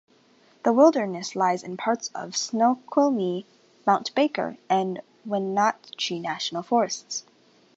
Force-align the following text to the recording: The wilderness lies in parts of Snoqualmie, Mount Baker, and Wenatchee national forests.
The 0.63 0.73
wilderness 0.73 1.35
lies 1.35 1.61
in 1.61 1.77
parts 1.77 2.09
of 2.15 2.35
Snoqualmie, 2.35 3.45
Mount 3.85 4.15
Baker, 4.15 4.57
and 4.67 4.99
Wenatchee 5.27 6.19
national 6.19 6.63
forests. 6.63 7.23